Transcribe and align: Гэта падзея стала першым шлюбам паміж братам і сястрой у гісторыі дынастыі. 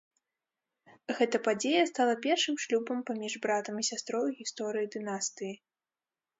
Гэта 1.19 1.41
падзея 1.47 1.83
стала 1.91 2.15
першым 2.25 2.55
шлюбам 2.65 3.05
паміж 3.11 3.33
братам 3.45 3.75
і 3.85 3.87
сястрой 3.93 4.25
у 4.33 4.35
гісторыі 4.43 4.93
дынастыі. 4.97 5.53